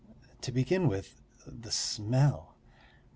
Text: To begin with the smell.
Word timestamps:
To 0.41 0.51
begin 0.51 0.87
with 0.87 1.21
the 1.45 1.69
smell. 1.69 2.55